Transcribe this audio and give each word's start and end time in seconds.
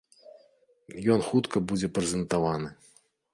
Ён 1.15 1.21
хутка 1.27 1.57
будзе 1.73 1.91
прэзентаваны. 1.99 2.69